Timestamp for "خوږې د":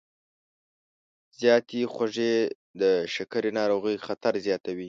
1.93-2.83